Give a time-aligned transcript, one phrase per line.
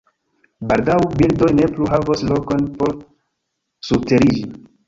[0.71, 2.97] Baldaŭ, birdoj ne plu havos lokon por
[3.91, 4.49] surteriĝi.